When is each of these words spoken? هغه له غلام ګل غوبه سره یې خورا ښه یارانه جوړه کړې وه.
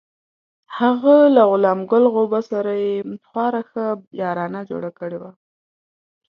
هغه 0.77 1.15
له 1.35 1.41
غلام 1.51 1.79
ګل 1.91 2.03
غوبه 2.13 2.39
سره 2.51 2.71
یې 2.83 2.95
خورا 3.27 3.61
ښه 3.69 3.85
یارانه 4.21 4.61
جوړه 4.69 4.91
کړې 4.99 5.17
وه. 5.21 5.31